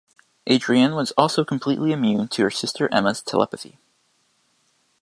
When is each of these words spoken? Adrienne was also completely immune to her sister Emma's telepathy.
Adrienne 0.49 0.95
was 0.95 1.11
also 1.11 1.45
completely 1.45 1.91
immune 1.91 2.27
to 2.27 2.41
her 2.41 2.49
sister 2.49 2.91
Emma's 2.91 3.21
telepathy. 3.21 3.77